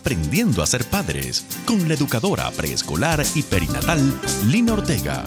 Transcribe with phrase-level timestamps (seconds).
[0.00, 4.00] Aprendiendo a ser padres con la educadora preescolar y perinatal
[4.46, 5.22] Lina Ortega.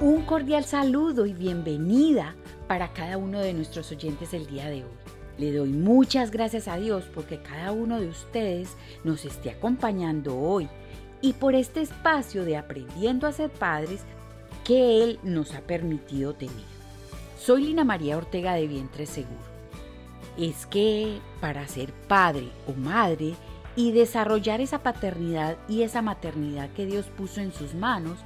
[0.00, 2.34] Un cordial saludo y bienvenida
[2.66, 4.90] para cada uno de nuestros oyentes el día de hoy.
[5.38, 8.70] Le doy muchas gracias a Dios porque cada uno de ustedes
[9.04, 10.68] nos esté acompañando hoy
[11.20, 14.00] y por este espacio de aprendiendo a ser padres
[14.64, 16.71] que Él nos ha permitido tener.
[17.44, 19.42] Soy Lina María Ortega de Vientre Seguro.
[20.38, 23.34] Es que para ser padre o madre
[23.74, 28.18] y desarrollar esa paternidad y esa maternidad que Dios puso en sus manos,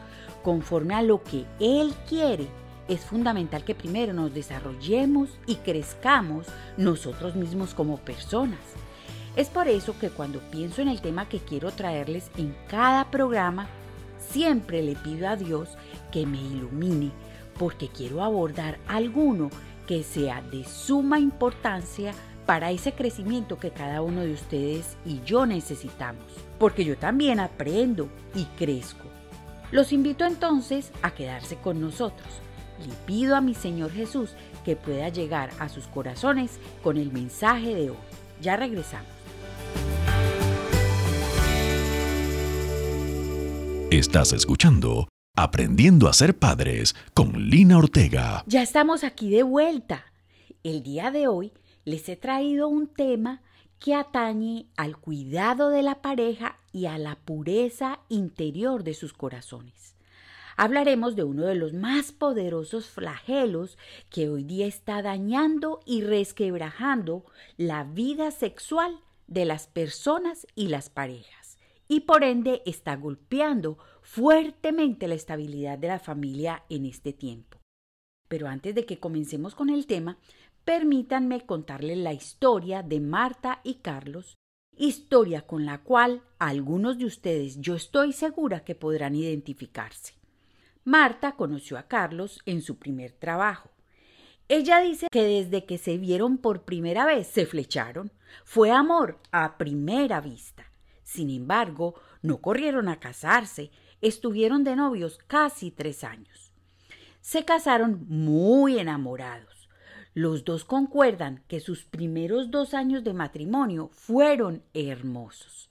[0.42, 2.46] conforme a lo que Él quiere,
[2.88, 8.60] es fundamental que primero nos desarrollemos y crezcamos nosotros mismos como personas.
[9.34, 13.66] Es por eso que cuando pienso en el tema que quiero traerles en cada programa,
[14.18, 15.70] siempre le pido a Dios
[16.12, 17.12] que me ilumine,
[17.58, 19.50] porque quiero abordar alguno
[19.86, 22.12] que sea de suma importancia
[22.44, 26.24] para ese crecimiento que cada uno de ustedes y yo necesitamos,
[26.58, 29.06] porque yo también aprendo y crezco.
[29.72, 32.28] Los invito entonces a quedarse con nosotros.
[32.86, 37.74] Le pido a mi Señor Jesús que pueda llegar a sus corazones con el mensaje
[37.74, 37.96] de hoy.
[38.40, 39.08] Ya regresamos.
[43.90, 48.42] Estás escuchando Aprendiendo a ser padres con Lina Ortega.
[48.46, 50.06] Ya estamos aquí de vuelta.
[50.62, 51.52] El día de hoy
[51.84, 53.42] les he traído un tema
[53.78, 59.94] que atañe al cuidado de la pareja y a la pureza interior de sus corazones.
[60.56, 63.76] Hablaremos de uno de los más poderosos flagelos
[64.08, 67.26] que hoy día está dañando y resquebrajando
[67.58, 71.58] la vida sexual de las personas y las parejas,
[71.88, 73.76] y por ende está golpeando
[74.06, 77.58] fuertemente la estabilidad de la familia en este tiempo.
[78.28, 80.16] Pero antes de que comencemos con el tema,
[80.64, 84.36] permítanme contarles la historia de Marta y Carlos,
[84.76, 90.14] historia con la cual algunos de ustedes yo estoy segura que podrán identificarse.
[90.84, 93.70] Marta conoció a Carlos en su primer trabajo.
[94.48, 98.12] Ella dice que desde que se vieron por primera vez se flecharon.
[98.44, 100.70] Fue amor a primera vista.
[101.02, 106.52] Sin embargo, no corrieron a casarse, estuvieron de novios casi tres años.
[107.20, 109.68] Se casaron muy enamorados.
[110.14, 115.70] Los dos concuerdan que sus primeros dos años de matrimonio fueron hermosos.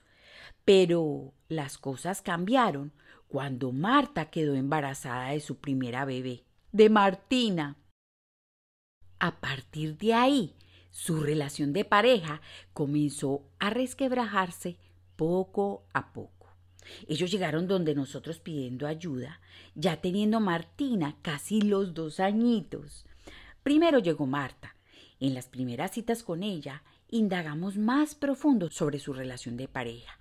[0.65, 2.93] Pero las cosas cambiaron
[3.27, 7.77] cuando Marta quedó embarazada de su primera bebé, de Martina.
[9.19, 10.55] A partir de ahí,
[10.91, 12.41] su relación de pareja
[12.73, 14.77] comenzó a resquebrajarse
[15.15, 16.34] poco a poco.
[17.07, 19.39] Ellos llegaron donde nosotros pidiendo ayuda,
[19.75, 23.05] ya teniendo Martina casi los dos añitos.
[23.63, 24.75] Primero llegó Marta.
[25.19, 30.17] En las primeras citas con ella, indagamos más profundo sobre su relación de pareja.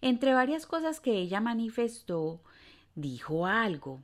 [0.00, 2.42] Entre varias cosas que ella manifestó,
[2.94, 4.02] dijo algo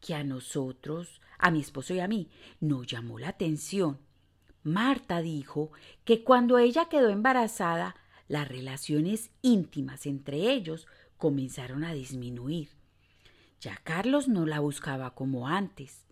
[0.00, 2.30] que a nosotros, a mi esposo y a mí,
[2.60, 3.98] nos llamó la atención.
[4.64, 5.70] Marta dijo
[6.04, 7.96] que cuando ella quedó embarazada,
[8.28, 10.86] las relaciones íntimas entre ellos
[11.22, 12.70] comenzaron a disminuir.
[13.60, 16.04] Ya Carlos no la buscaba como antes.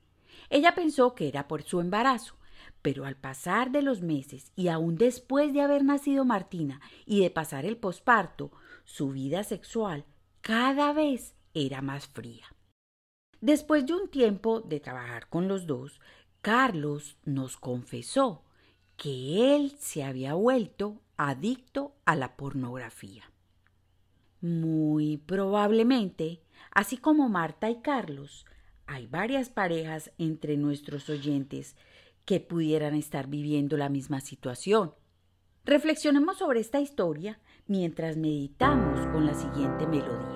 [0.51, 2.37] Ella pensó que era por su embarazo,
[2.81, 7.29] pero al pasar de los meses y aún después de haber nacido Martina y de
[7.29, 8.53] pasar el posparto,
[8.85, 10.05] su vida sexual
[10.43, 12.47] cada vez era más fría.
[13.41, 16.01] Después de un tiempo de trabajar con los dos,
[16.41, 18.45] Carlos nos confesó
[18.97, 23.30] que él se había vuelto adicto a la pornografía.
[24.41, 26.41] Muy probablemente,
[26.71, 28.47] así como Marta y Carlos,
[28.87, 31.77] hay varias parejas entre nuestros oyentes
[32.25, 34.95] que pudieran estar viviendo la misma situación.
[35.65, 40.30] Reflexionemos sobre esta historia mientras meditamos con la siguiente melodía.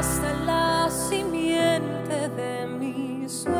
[0.00, 3.59] hasta la simiente de mis sueños.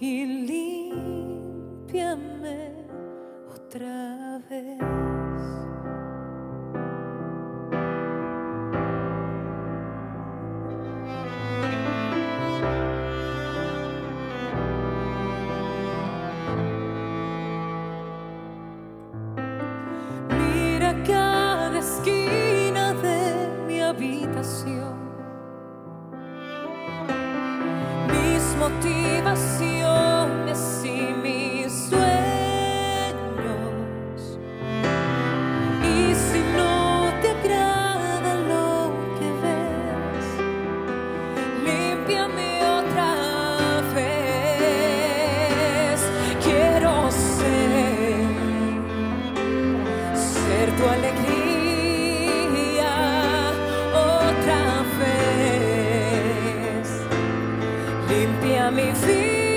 [0.00, 1.94] Y límpiame
[3.54, 4.89] otra vez.
[58.20, 59.49] Limpia mi vida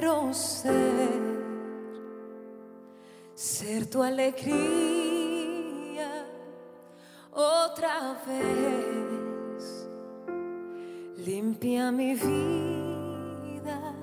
[0.00, 1.20] Quiero ser,
[3.34, 5.20] ser tu alegría
[7.30, 9.86] otra vez.
[11.18, 13.94] Limpia mi vida,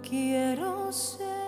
[0.00, 1.41] quiero ser,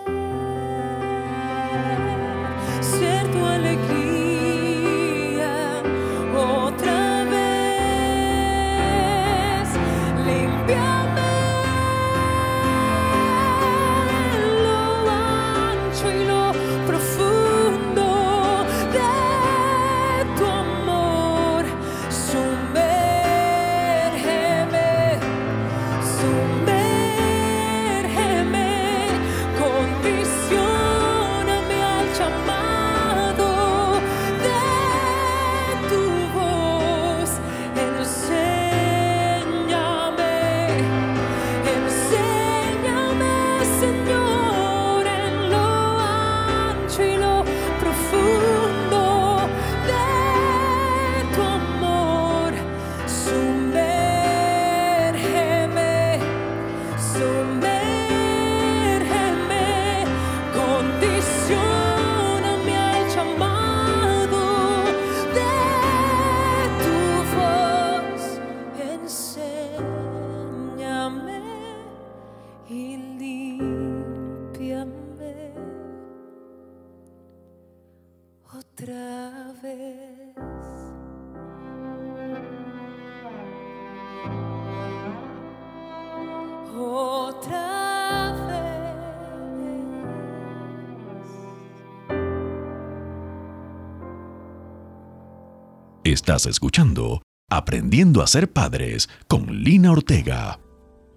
[96.15, 100.61] Estás escuchando Aprendiendo a ser padres con Lina Ortega.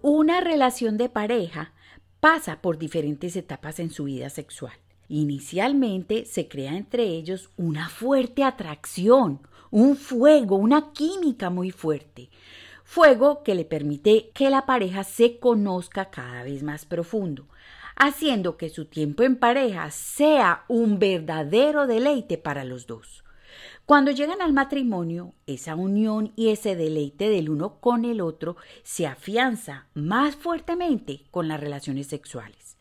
[0.02, 1.72] Una relación de pareja
[2.18, 4.72] pasa por diferentes etapas en su vida sexual.
[5.06, 12.30] Inicialmente se crea entre ellos una fuerte atracción, un fuego, una química muy fuerte.
[12.82, 17.46] Fuego que le permite que la pareja se conozca cada vez más profundo,
[17.94, 23.22] haciendo que su tiempo en pareja sea un verdadero deleite para los dos.
[23.88, 29.06] Cuando llegan al matrimonio, esa unión y ese deleite del uno con el otro se
[29.06, 32.76] afianza más fuertemente con las relaciones sexuales.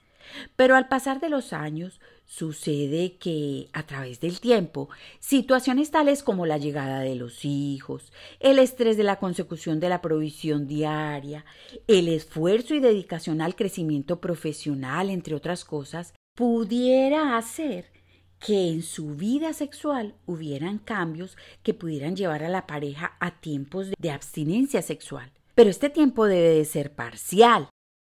[0.58, 6.46] Pero al pasar de los años, sucede que, a través del tiempo, situaciones tales como
[6.46, 8.12] la llegada de los hijos,
[8.42, 11.46] el estrés de la consecución de la provisión diaria,
[11.88, 17.97] el esfuerzo y dedicación al crecimiento profesional, entre otras cosas, pudiera hacer
[18.39, 23.91] que en su vida sexual hubieran cambios que pudieran llevar a la pareja a tiempos
[23.98, 25.32] de abstinencia sexual.
[25.56, 27.70] Pero este tiempo debe de ser parcial.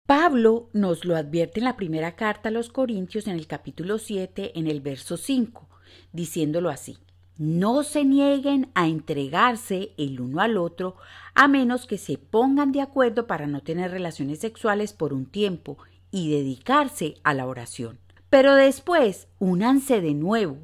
[0.07, 4.59] Pablo nos lo advierte en la primera carta a los Corintios en el capítulo 7
[4.59, 5.69] en el verso 5,
[6.13, 6.99] diciéndolo así.
[7.39, 10.97] No se nieguen a entregarse el uno al otro
[11.35, 15.79] a menos que se pongan de acuerdo para no tener relaciones sexuales por un tiempo
[16.11, 17.99] y dedicarse a la oración.
[18.33, 20.57] Pero después, únanse de nuevo,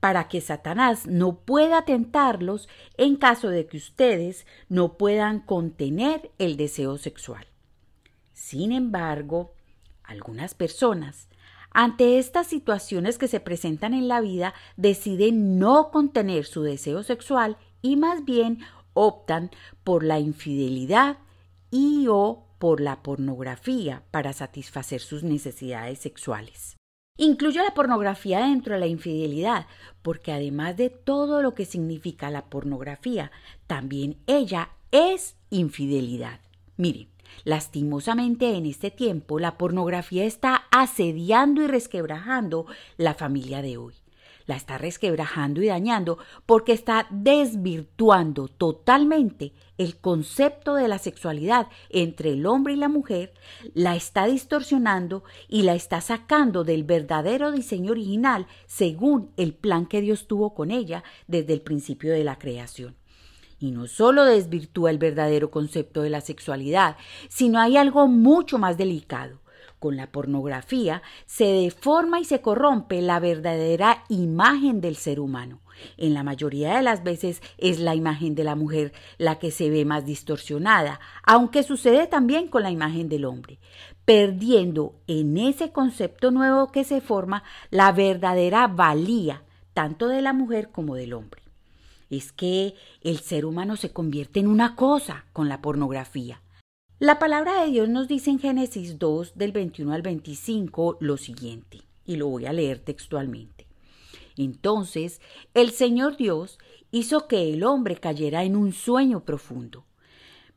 [0.00, 6.56] para que Satanás no pueda tentarlos en caso de que ustedes no puedan contener el
[6.56, 7.46] deseo sexual.
[8.32, 9.54] Sin embargo,
[10.02, 11.28] algunas personas,
[11.70, 17.56] ante estas situaciones que se presentan en la vida, deciden no contener su deseo sexual
[17.82, 18.58] y más bien
[18.94, 19.52] optan
[19.84, 21.18] por la infidelidad
[21.70, 26.81] y o por la pornografía para satisfacer sus necesidades sexuales.
[27.18, 29.66] Incluyo la pornografía dentro de la infidelidad,
[30.00, 33.30] porque además de todo lo que significa la pornografía,
[33.66, 36.40] también ella es infidelidad.
[36.76, 37.08] Miren,
[37.44, 42.66] lastimosamente en este tiempo la pornografía está asediando y resquebrajando
[42.96, 44.01] la familia de hoy
[44.46, 52.32] la está resquebrajando y dañando porque está desvirtuando totalmente el concepto de la sexualidad entre
[52.32, 53.34] el hombre y la mujer,
[53.74, 60.00] la está distorsionando y la está sacando del verdadero diseño original según el plan que
[60.00, 62.96] Dios tuvo con ella desde el principio de la creación.
[63.58, 66.96] Y no solo desvirtúa el verdadero concepto de la sexualidad,
[67.28, 69.41] sino hay algo mucho más delicado
[69.82, 75.58] con la pornografía se deforma y se corrompe la verdadera imagen del ser humano.
[75.96, 79.70] En la mayoría de las veces es la imagen de la mujer la que se
[79.70, 83.58] ve más distorsionada, aunque sucede también con la imagen del hombre,
[84.04, 89.42] perdiendo en ese concepto nuevo que se forma la verdadera valía
[89.74, 91.42] tanto de la mujer como del hombre.
[92.08, 96.40] Es que el ser humano se convierte en una cosa con la pornografía.
[97.02, 101.80] La palabra de Dios nos dice en Génesis 2 del 21 al 25 lo siguiente,
[102.06, 103.66] y lo voy a leer textualmente.
[104.36, 105.20] Entonces
[105.52, 106.60] el Señor Dios
[106.92, 109.84] hizo que el hombre cayera en un sueño profundo.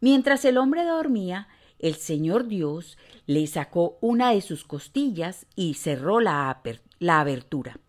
[0.02, 1.48] Mientras el hombre dormía,
[1.80, 6.62] el Señor Dios le sacó una de sus costillas y cerró la,
[7.00, 7.80] la abertura.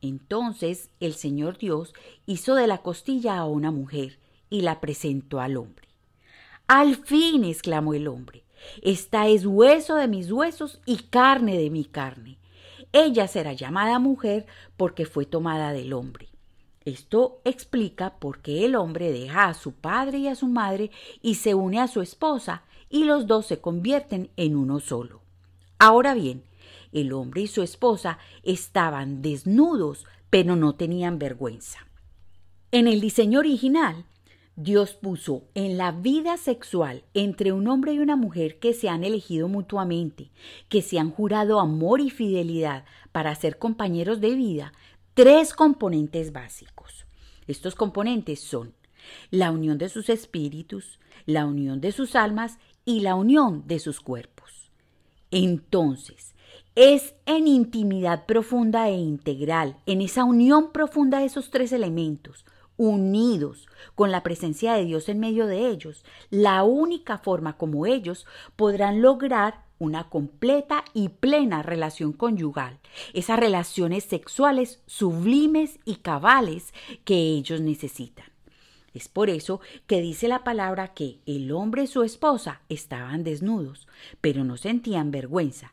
[0.00, 1.92] Entonces el Señor Dios
[2.24, 5.87] hizo de la costilla a una mujer y la presentó al hombre.
[6.68, 8.44] Al fin, exclamó el hombre,
[8.82, 12.36] esta es hueso de mis huesos y carne de mi carne.
[12.92, 14.46] Ella será llamada mujer
[14.76, 16.28] porque fue tomada del hombre.
[16.84, 20.90] Esto explica por qué el hombre deja a su padre y a su madre
[21.22, 25.22] y se une a su esposa y los dos se convierten en uno solo.
[25.78, 26.44] Ahora bien,
[26.92, 31.86] el hombre y su esposa estaban desnudos, pero no tenían vergüenza.
[32.72, 34.04] En el diseño original,
[34.60, 39.04] Dios puso en la vida sexual entre un hombre y una mujer que se han
[39.04, 40.32] elegido mutuamente,
[40.68, 44.72] que se han jurado amor y fidelidad para ser compañeros de vida,
[45.14, 47.06] tres componentes básicos.
[47.46, 48.74] Estos componentes son
[49.30, 54.00] la unión de sus espíritus, la unión de sus almas y la unión de sus
[54.00, 54.72] cuerpos.
[55.30, 56.34] Entonces,
[56.74, 62.44] es en intimidad profunda e integral, en esa unión profunda de esos tres elementos,
[62.78, 68.26] unidos con la presencia de Dios en medio de ellos, la única forma como ellos
[68.56, 72.78] podrán lograr una completa y plena relación conyugal,
[73.12, 76.72] esas relaciones sexuales sublimes y cabales
[77.04, 78.26] que ellos necesitan.
[78.94, 83.86] Es por eso que dice la palabra que el hombre y su esposa estaban desnudos,
[84.20, 85.72] pero no sentían vergüenza.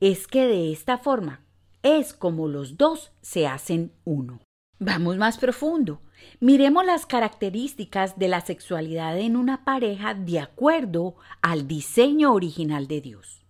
[0.00, 1.40] Es que de esta forma
[1.82, 4.40] es como los dos se hacen uno.
[4.78, 6.02] Vamos más profundo.
[6.38, 13.00] Miremos las características de la sexualidad en una pareja de acuerdo al diseño original de
[13.00, 13.42] Dios.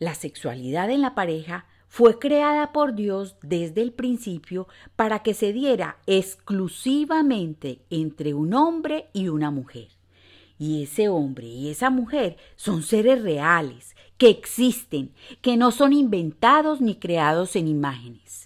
[0.00, 4.66] La sexualidad en la pareja fue creada por Dios desde el principio
[4.96, 9.90] para que se diera exclusivamente entre un hombre y una mujer.
[10.58, 16.80] Y ese hombre y esa mujer son seres reales, que existen, que no son inventados
[16.80, 18.45] ni creados en imágenes.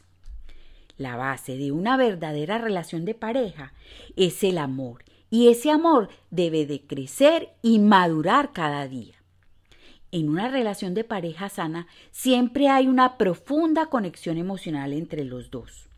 [1.00, 3.73] La base de una verdadera relación de pareja
[4.16, 9.14] es el amor, y ese amor debe de crecer y madurar cada día.
[10.12, 15.88] En una relación de pareja sana siempre hay una profunda conexión emocional entre los dos.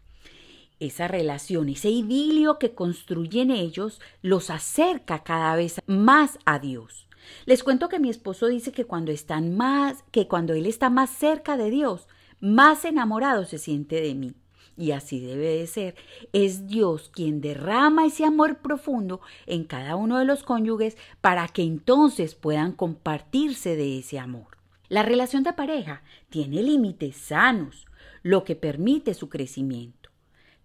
[0.79, 7.09] Esa relación, ese idilio que construyen ellos, los acerca cada vez más a Dios.
[7.45, 11.11] Les cuento que mi esposo dice que cuando están más, que cuando él está más
[11.11, 12.07] cerca de Dios,
[12.39, 14.35] más enamorado se siente de mí.
[14.77, 15.95] Y así debe de ser.
[16.33, 21.63] Es Dios quien derrama ese amor profundo en cada uno de los cónyuges para que
[21.63, 24.57] entonces puedan compartirse de ese amor.
[24.89, 27.87] La relación de pareja tiene límites sanos,
[28.23, 30.11] lo que permite su crecimiento.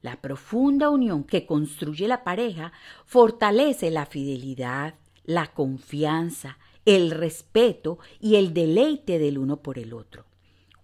[0.01, 2.71] La profunda unión que construye la pareja
[3.05, 4.95] fortalece la fidelidad,
[5.25, 10.25] la confianza, el respeto y el deleite del uno por el otro.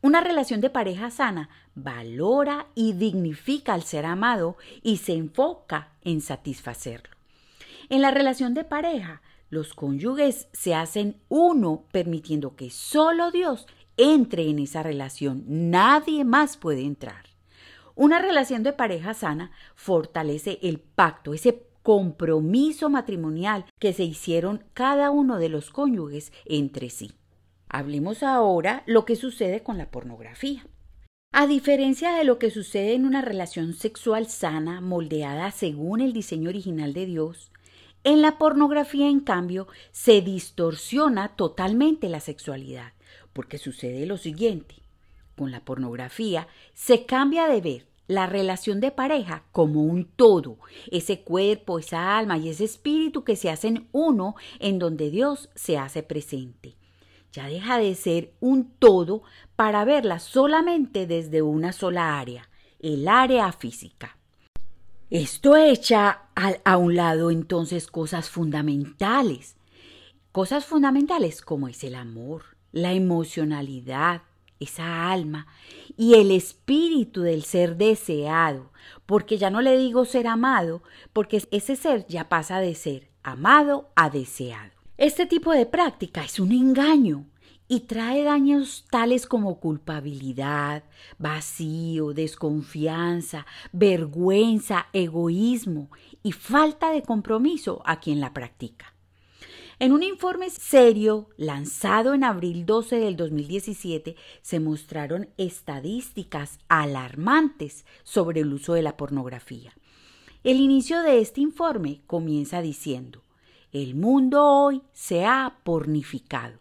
[0.04, 6.20] Una relación de pareja sana valora y dignifica al ser amado y se enfoca en
[6.20, 7.16] satisfacerlo.
[7.88, 14.50] En la relación de pareja, los cónyuges se hacen uno permitiendo que solo Dios entre
[14.50, 15.46] en esa relación.
[15.48, 17.24] Nadie más puede entrar.
[17.96, 25.12] Una relación de pareja sana fortalece el pacto, ese compromiso matrimonial que se hicieron cada
[25.12, 27.14] uno de los cónyuges entre sí.
[27.74, 30.68] Hablemos ahora lo que sucede con la pornografía.
[31.32, 36.50] A diferencia de lo que sucede en una relación sexual sana, moldeada según el diseño
[36.50, 37.52] original de Dios,
[38.04, 42.94] en la pornografía, en cambio, se distorsiona totalmente la sexualidad,
[43.34, 44.76] porque sucede lo siguiente.
[45.36, 50.60] Con la pornografía se cambia de ver la relación de pareja como un todo,
[50.92, 55.80] ese cuerpo, esa alma y ese espíritu que se hacen uno en donde Dios se
[55.80, 56.76] hace presente
[57.34, 59.24] ya deja de ser un todo
[59.56, 62.48] para verla solamente desde una sola área,
[62.80, 64.18] el área física.
[65.10, 69.56] Esto echa a, un lado entonces cosas fundamentales,
[70.32, 74.22] cosas fundamentales como es el amor, la emocionalidad,
[74.60, 75.48] esa alma
[75.98, 78.72] y el espíritu del ser deseado,
[79.06, 80.82] porque ya no le digo ser amado,
[81.14, 84.73] porque ese ser ya pasa de ser amado a deseado.
[84.98, 87.26] Este tipo de práctica es un engaño
[87.68, 90.84] y trae daños tales como culpabilidad,
[91.18, 95.90] vacío, desconfianza, vergüenza, egoísmo
[96.22, 98.94] y falta de compromiso a quien la practica.
[99.80, 108.42] En un informe serio lanzado en abril 12 del 2017 se mostraron estadísticas alarmantes sobre
[108.42, 109.74] el uso de la pornografía.
[110.44, 113.23] El inicio de este informe comienza diciendo,
[113.74, 116.60] el mundo hoy se ha pornificado.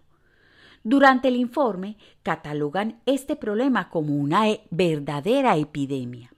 [0.83, 6.33] Durante el informe catalogan este problema como una e, verdadera epidemia.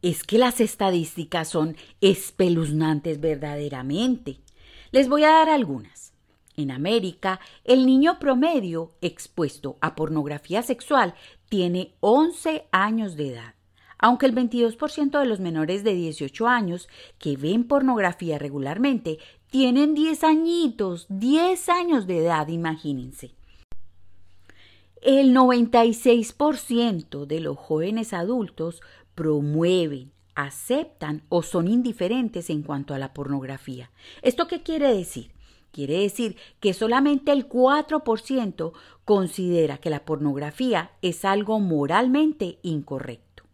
[0.00, 4.38] Es que las estadísticas son espeluznantes verdaderamente.
[4.90, 6.12] Les voy a dar algunas.
[6.56, 11.14] En América, el niño promedio expuesto a pornografía sexual
[11.48, 13.54] tiene 11 años de edad
[14.02, 16.88] aunque el 22% de los menores de 18 años
[17.18, 19.18] que ven pornografía regularmente
[19.52, 23.34] tienen 10 añitos, 10 años de edad, imagínense.
[25.02, 28.80] El 96% de los jóvenes adultos
[29.14, 33.90] promueven, aceptan o son indiferentes en cuanto a la pornografía.
[34.22, 35.32] ¿Esto qué quiere decir?
[35.70, 38.72] Quiere decir que solamente el 4%
[39.04, 43.44] considera que la pornografía es algo moralmente incorrecto.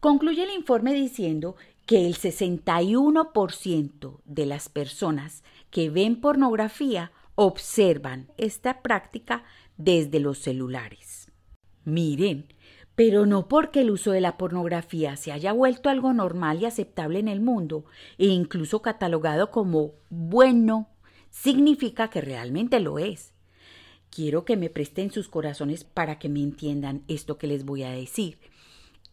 [0.00, 1.54] Concluye el informe diciendo
[1.86, 9.44] que el 61% de las personas que ven pornografía observan esta práctica
[9.76, 11.30] desde los celulares.
[11.84, 12.48] Miren,
[12.96, 17.20] pero no porque el uso de la pornografía se haya vuelto algo normal y aceptable
[17.20, 17.84] en el mundo
[18.18, 20.88] e incluso catalogado como bueno,
[21.30, 23.32] significa que realmente lo es.
[24.10, 27.90] Quiero que me presten sus corazones para que me entiendan esto que les voy a
[27.90, 28.38] decir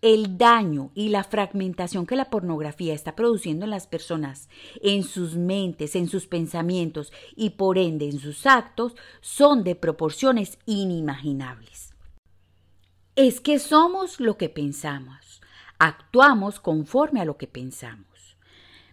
[0.04, 4.50] el daño y la fragmentación que la pornografía está produciendo en las personas,
[4.82, 10.60] en sus mentes, en sus pensamientos y por ende en sus actos, son de proporciones
[10.66, 11.96] inimaginables.
[13.16, 15.42] Es que somos lo que pensamos,
[15.80, 18.38] actuamos conforme a lo que pensamos.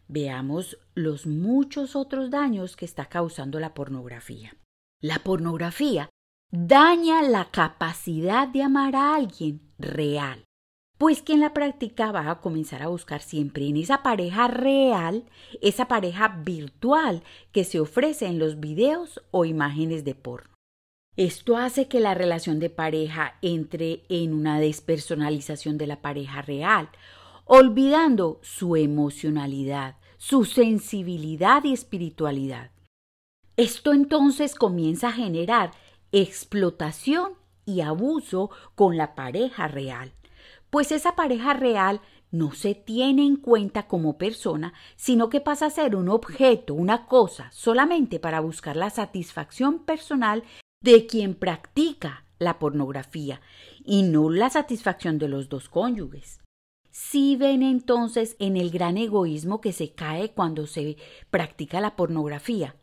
[0.06, 4.56] Veamos los muchos otros daños que está causando la pornografía.
[5.00, 6.08] La pornografía
[6.52, 10.44] daña la capacidad de amar a alguien real,
[11.00, 15.24] pues quien la practica va a comenzar a buscar siempre en esa pareja real,
[15.62, 20.50] esa pareja virtual que se ofrece en los videos o imágenes de porno.
[21.16, 26.90] Esto hace que la relación de pareja entre en una despersonalización de la pareja real,
[27.46, 32.72] olvidando su emocionalidad, su sensibilidad y espiritualidad.
[33.56, 35.70] Esto entonces comienza a generar
[36.12, 37.32] explotación
[37.64, 40.12] y abuso con la pareja real,
[40.70, 45.70] pues esa pareja real no se tiene en cuenta como persona, sino que pasa a
[45.70, 50.44] ser un objeto, una cosa, solamente para buscar la satisfacción personal
[50.83, 53.40] de quien practica la pornografía
[53.85, 56.40] y no la satisfacción de los dos cónyuges.
[56.90, 60.96] Si ven entonces en el gran egoísmo que se cae cuando se
[61.30, 62.76] practica la pornografía,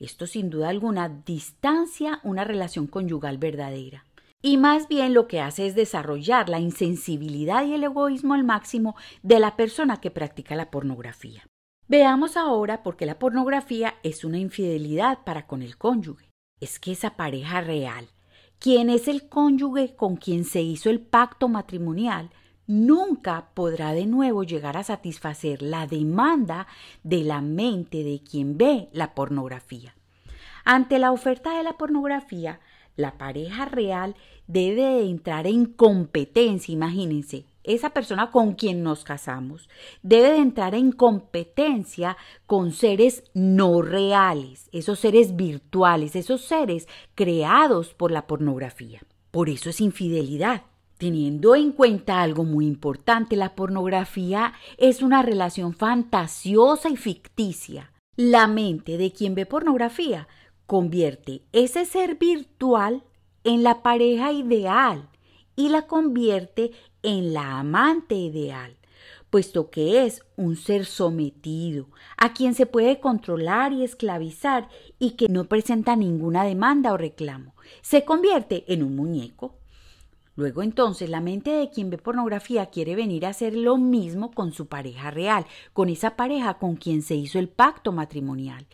[0.00, 4.04] esto sin duda alguna distancia una relación conyugal verdadera.
[4.46, 8.94] Y más bien lo que hace es desarrollar la insensibilidad y el egoísmo al máximo
[9.22, 11.46] de la persona que practica la pornografía.
[11.88, 16.28] Veamos ahora por qué la pornografía es una infidelidad para con el cónyuge.
[16.60, 18.10] Es que esa pareja real,
[18.58, 22.28] quien es el cónyuge con quien se hizo el pacto matrimonial,
[22.66, 26.66] nunca podrá de nuevo llegar a satisfacer la demanda
[27.02, 29.94] de la mente de quien ve la pornografía.
[30.66, 32.60] Ante la oferta de la pornografía,
[32.96, 34.14] la pareja real
[34.46, 39.70] debe de entrar en competencia, imagínense, esa persona con quien nos casamos
[40.02, 47.94] debe de entrar en competencia con seres no reales, esos seres virtuales, esos seres creados
[47.94, 49.00] por la pornografía.
[49.30, 50.62] Por eso es infidelidad.
[50.98, 57.92] Teniendo en cuenta algo muy importante, la pornografía es una relación fantasiosa y ficticia.
[58.14, 60.28] La mente de quien ve pornografía
[60.66, 63.02] convierte ese ser virtual
[63.44, 65.08] en la pareja ideal
[65.56, 68.76] y la convierte en la amante ideal,
[69.30, 75.28] puesto que es un ser sometido, a quien se puede controlar y esclavizar y que
[75.28, 77.54] no presenta ninguna demanda o reclamo.
[77.82, 79.54] Se convierte en un muñeco.
[80.36, 84.52] Luego entonces la mente de quien ve pornografía quiere venir a hacer lo mismo con
[84.52, 88.66] su pareja real, con esa pareja con quien se hizo el pacto matrimonial.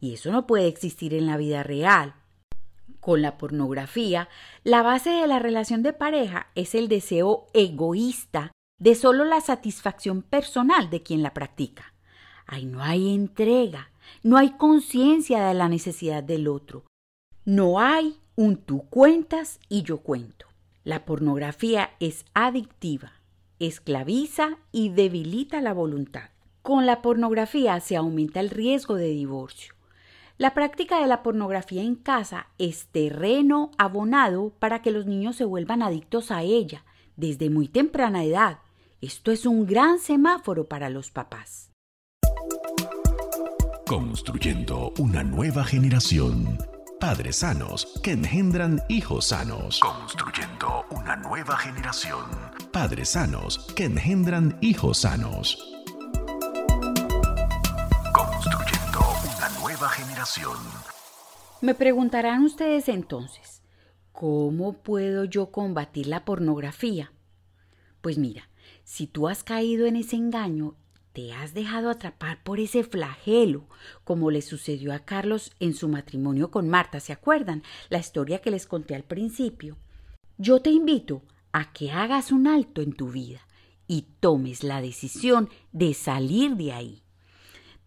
[0.00, 2.14] Y eso no puede existir en la vida real.
[3.00, 4.28] Con la pornografía,
[4.62, 10.22] la base de la relación de pareja es el deseo egoísta de solo la satisfacción
[10.22, 11.94] personal de quien la practica.
[12.46, 13.90] Ahí no hay entrega,
[14.22, 16.84] no hay conciencia de la necesidad del otro,
[17.44, 20.46] no hay un tú cuentas y yo cuento.
[20.82, 23.12] La pornografía es adictiva,
[23.58, 26.30] esclaviza y debilita la voluntad.
[26.62, 29.73] Con la pornografía se aumenta el riesgo de divorcio.
[30.36, 35.44] La práctica de la pornografía en casa es terreno abonado para que los niños se
[35.44, 36.84] vuelvan adictos a ella
[37.16, 38.58] desde muy temprana edad.
[39.00, 41.70] Esto es un gran semáforo para los papás.
[43.86, 46.58] Construyendo una nueva generación
[47.04, 49.78] Padres sanos que engendran hijos sanos.
[49.78, 52.24] Construyendo una nueva generación.
[52.72, 55.73] Padres sanos que engendran hijos sanos.
[61.60, 63.62] Me preguntarán ustedes entonces,
[64.12, 67.12] ¿cómo puedo yo combatir la pornografía?
[68.00, 68.48] Pues mira,
[68.84, 70.76] si tú has caído en ese engaño
[71.14, 73.68] te has dejado atrapar por ese flagelo,
[74.02, 77.62] como le sucedió a Carlos en su matrimonio con Marta, ¿se acuerdan?
[77.88, 79.76] La historia que les conté al principio.
[80.38, 83.46] Yo te invito a que hagas un alto en tu vida
[83.86, 87.03] y tomes la decisión de salir de ahí.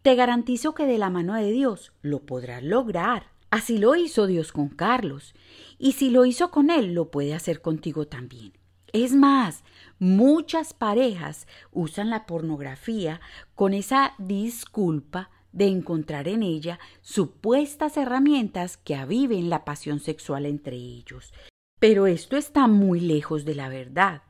[0.08, 3.24] Te garantizo que de la mano de Dios lo podrás lograr.
[3.52, 5.36] Así lo hizo Dios con Carlos,
[5.78, 8.54] y si lo hizo con él, lo puede hacer contigo también.
[8.94, 9.66] Es más,
[10.00, 13.20] muchas parejas usan la pornografía
[13.54, 20.78] con esa disculpa de encontrar en ella supuestas herramientas que aviven la pasión sexual entre
[20.78, 21.34] ellos.
[21.82, 24.22] Pero esto está muy lejos de la verdad.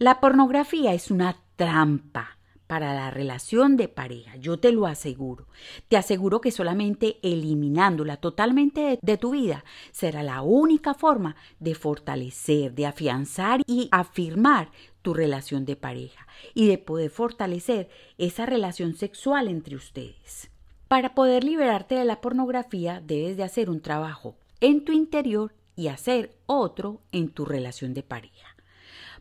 [0.00, 2.39] La pornografía es una trampa
[2.70, 5.48] para la relación de pareja, yo te lo aseguro.
[5.88, 12.72] Te aseguro que solamente eliminándola totalmente de, tu vida será la única forma de fortalecer,
[12.72, 14.70] de afianzar y afirmar
[15.02, 20.48] tu relación de pareja y de poder fortalecer esa relación sexual entre ustedes.
[20.86, 25.88] Para poder liberarte de la pornografía debes de hacer un trabajo en tu interior y
[25.88, 28.54] hacer otro en tu relación de pareja.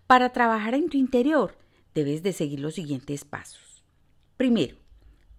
[0.06, 1.58] Para trabajar en tu interior
[1.94, 3.84] debes de seguir los siguientes pasos.
[4.38, 4.78] Primero,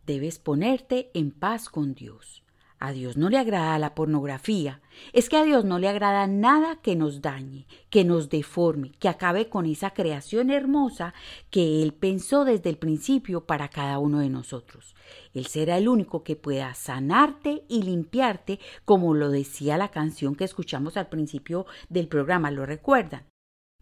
[0.07, 2.43] debes ponerte en paz con Dios.
[2.83, 4.81] A Dios no le agrada la pornografía.
[5.13, 9.11] Es que a Dios no le agrada nada que nos dañe, que nos deforme, que
[9.11, 11.13] acabe con esa creación hermosa
[11.51, 14.97] que Él pensó desde el principio para cada uno de nosotros.
[15.35, 20.45] Él será el único que pueda sanarte y limpiarte, como lo decía la canción que
[20.45, 23.27] escuchamos al principio del programa, ¿lo recuerdan?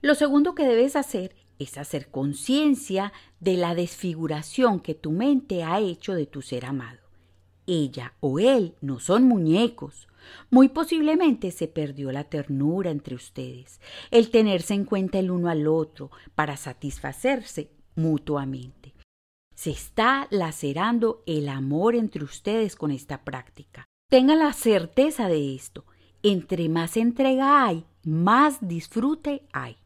[0.00, 5.80] Lo segundo que debes hacer es hacer conciencia de la desfiguración que tu mente ha
[5.80, 7.08] hecho de tu ser amado
[7.68, 10.08] ella o él no son muñecos.
[10.50, 15.66] Muy posiblemente se perdió la ternura entre ustedes, el tenerse en cuenta el uno al
[15.66, 18.94] otro para satisfacerse mutuamente.
[19.54, 23.86] Se está lacerando el amor entre ustedes con esta práctica.
[24.10, 25.84] Tengan la certeza de esto.
[26.22, 29.77] Entre más entrega hay, más disfrute hay.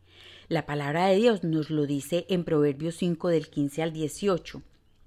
[0.52, 4.60] La palabra de Dios nos lo dice en Proverbios 5 del 15 al 18.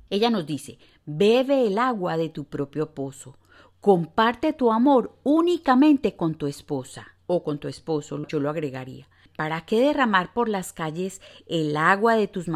[0.10, 3.38] Ella nos dice, bebe el agua de tu propio pozo,
[3.80, 9.08] comparte tu amor únicamente con tu esposa o con tu esposo, yo lo agregaría.
[9.38, 12.48] ¿Para qué derramar por las calles el agua de tus,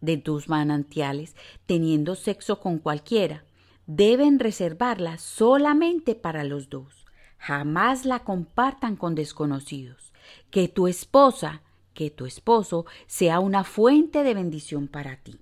[0.00, 1.36] de tus manantiales
[1.66, 3.44] teniendo sexo con cualquiera?
[3.86, 7.06] Deben reservarla solamente para los dos.
[7.38, 10.12] Jamás la compartan con desconocidos.
[10.50, 11.62] Que tu esposa,
[11.96, 15.40] que tu esposo sea una fuente de bendición para ti.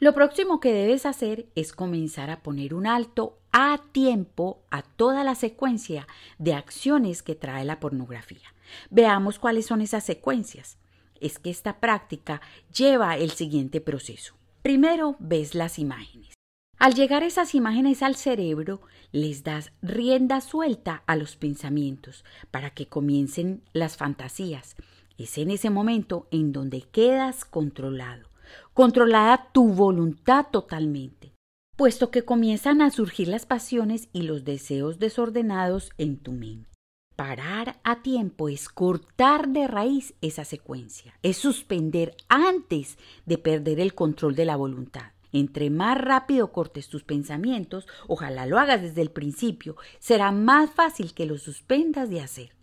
[0.00, 5.24] Lo próximo que debes hacer es comenzar a poner un alto a tiempo a toda
[5.24, 6.08] la secuencia
[6.38, 8.54] de acciones que trae la pornografía.
[8.88, 10.78] Veamos cuáles son esas secuencias.
[11.20, 12.40] Es que esta práctica
[12.74, 14.34] lleva el siguiente proceso.
[14.62, 16.32] Primero ves las imágenes.
[16.78, 18.80] Al llegar esas imágenes al cerebro,
[19.12, 24.76] les das rienda suelta a los pensamientos para que comiencen las fantasías.
[25.22, 28.30] Es en ese momento en donde quedas controlado
[28.74, 31.32] controlada tu voluntad totalmente,
[31.76, 36.68] puesto que comienzan a surgir las pasiones y los deseos desordenados en tu mente.
[37.16, 43.94] Parar a tiempo es cortar de raíz esa secuencia, es suspender antes de perder el
[43.94, 45.12] control de la voluntad.
[45.32, 51.12] Entre más rápido cortes tus pensamientos, ojalá lo hagas desde el principio, será más fácil
[51.12, 52.59] que los suspendas de hacer.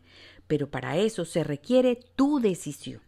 [0.47, 3.01] Pero para eso se requiere tu decisión.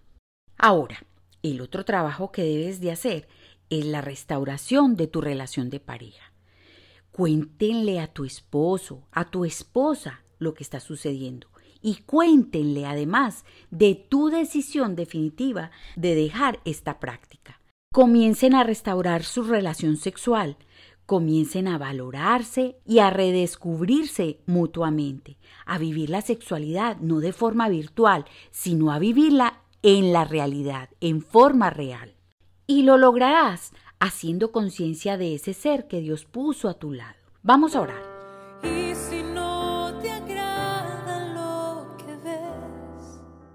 [0.58, 1.06] Ahora,
[1.42, 3.28] el otro trabajo que debes de hacer
[3.70, 6.34] es la restauración de tu relación de pareja.
[7.12, 11.48] Cuéntenle a tu esposo, a tu esposa lo que está sucediendo
[11.82, 17.62] y cuéntenle además de tu decisión definitiva de dejar esta práctica.
[17.92, 20.58] Comiencen a restaurar su relación sexual,
[21.10, 28.26] comiencen a valorarse y a redescubrirse mutuamente, a vivir la sexualidad no de forma virtual,
[28.52, 32.14] sino a vivirla en la realidad, en forma real.
[32.68, 37.18] Y lo lograrás haciendo conciencia de ese ser que Dios puso a tu lado.
[37.42, 38.04] Vamos a orar.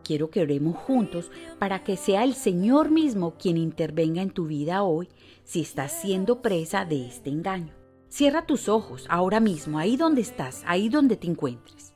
[0.05, 4.83] Quiero que oremos juntos para que sea el Señor mismo quien intervenga en tu vida
[4.83, 5.09] hoy
[5.45, 7.73] si estás siendo presa de este engaño.
[8.09, 11.95] Cierra tus ojos ahora mismo, ahí donde estás, ahí donde te encuentres.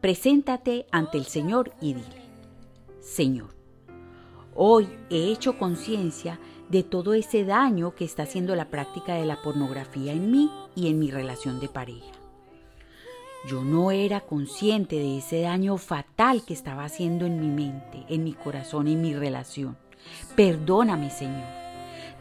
[0.00, 2.22] Preséntate ante el Señor y dile,
[3.00, 3.60] Señor,
[4.54, 9.40] Hoy he hecho conciencia de todo ese daño que está haciendo la práctica de la
[9.40, 12.19] pornografía en mí y en mi relación de pareja.
[13.46, 18.22] Yo no era consciente de ese daño fatal que estaba haciendo en mi mente, en
[18.22, 19.78] mi corazón, en mi relación.
[20.36, 21.48] Perdóname, Señor.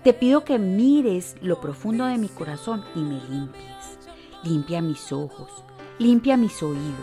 [0.04, 4.00] Te pido que mires lo profundo de mi corazón y me limpies.
[4.46, 5.66] Limpia mis ojos,
[5.98, 6.96] limpia mis oídos,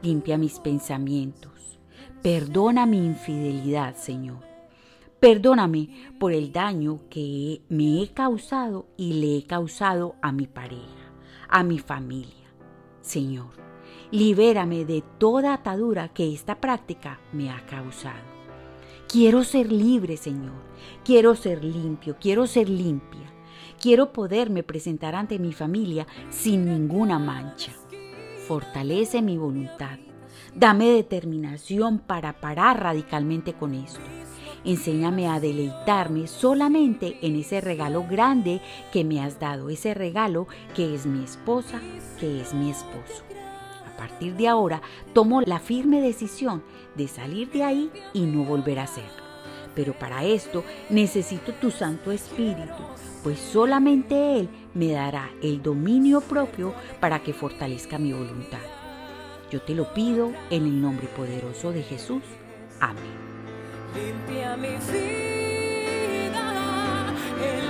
[0.00, 1.80] limpia mis pensamientos.
[2.22, 4.44] Perdona mi infidelidad, Señor.
[5.18, 11.12] Perdóname por el daño que me he causado y le he causado a mi pareja,
[11.48, 12.39] a mi familia.
[13.00, 13.50] Señor,
[14.10, 18.30] libérame de toda atadura que esta práctica me ha causado.
[19.08, 20.62] Quiero ser libre, Señor.
[21.04, 23.32] Quiero ser limpio, quiero ser limpia.
[23.80, 27.72] Quiero poderme presentar ante mi familia sin ninguna mancha.
[28.46, 29.98] Fortalece mi voluntad.
[30.54, 34.00] Dame determinación para parar radicalmente con esto.
[34.64, 38.60] Enséñame a deleitarme solamente en ese regalo grande
[38.92, 41.80] que me has dado, ese regalo que es mi esposa,
[42.18, 43.24] que es mi esposo.
[43.86, 44.82] A partir de ahora
[45.14, 46.62] tomo la firme decisión
[46.94, 49.22] de salir de ahí y no volver a hacerlo.
[49.74, 52.82] Pero para esto necesito tu Santo Espíritu,
[53.22, 58.58] pues solamente Él me dará el dominio propio para que fortalezca mi voluntad.
[59.50, 62.22] Yo te lo pido en el nombre poderoso de Jesús.
[62.80, 63.29] Amén.
[63.94, 66.46] Limpia mi vida
[67.50, 67.69] en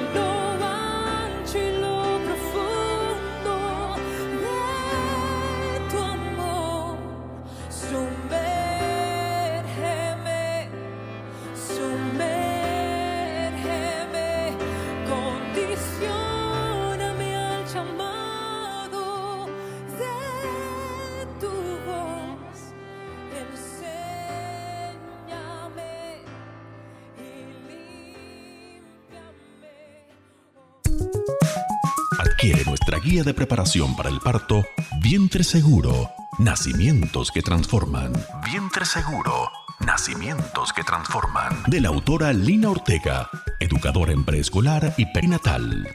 [33.21, 34.65] guía de preparación para el parto
[35.01, 36.11] Vientre Seguro.
[36.39, 38.13] Nacimientos que transforman.
[38.45, 39.51] Vientre Seguro.
[39.81, 41.63] Nacimientos que transforman.
[41.67, 43.29] De la autora Lina Ortega,
[43.59, 45.89] educadora en preescolar y perinatal.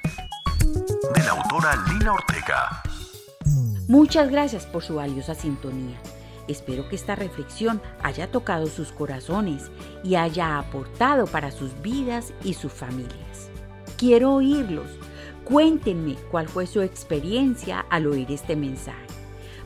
[1.16, 2.84] De la autora Lina Ortega.
[3.88, 5.98] Muchas gracias por su valiosa sintonía.
[6.48, 9.72] Espero que esta reflexión haya tocado sus corazones
[10.04, 13.50] y haya aportado para sus vidas y sus familias.
[13.98, 14.90] Quiero oírlos.
[15.46, 19.06] Cuéntenme cuál fue su experiencia al oír este mensaje.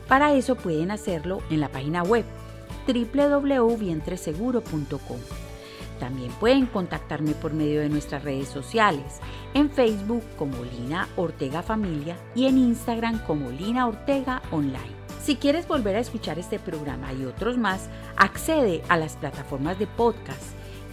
[0.06, 2.26] Para eso pueden hacerlo en la página web
[2.86, 5.18] www.vientreseguro.com.
[5.98, 9.20] También pueden contactarme por medio de nuestras redes sociales,
[9.54, 15.00] en Facebook como Lina Ortega Familia y en Instagram como Lina Ortega Online.
[15.22, 19.86] Si quieres volver a escuchar este programa y otros más, accede a las plataformas de
[19.86, 20.42] podcast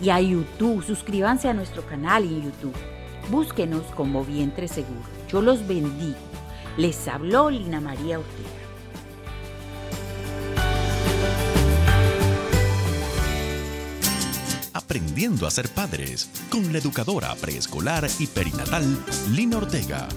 [0.02, 0.82] y a YouTube.
[0.84, 2.97] Suscríbanse a nuestro canal en YouTube.
[3.30, 5.04] Búsquenos como Vientre Seguro.
[5.28, 6.16] Yo los bendigo.
[6.78, 8.50] Les habló Lina María Ortega.
[14.74, 18.86] Aprendiendo a ser padres con la educadora preescolar y perinatal
[19.32, 20.08] Lina Ortega.